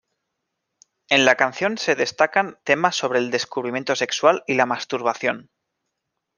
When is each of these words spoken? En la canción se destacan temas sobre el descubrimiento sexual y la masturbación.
En 1.09 1.25
la 1.25 1.35
canción 1.35 1.77
se 1.77 1.93
destacan 1.93 2.57
temas 2.63 2.95
sobre 2.95 3.19
el 3.19 3.29
descubrimiento 3.29 3.95
sexual 3.95 4.43
y 4.47 4.55
la 4.55 4.65
masturbación. 4.65 5.51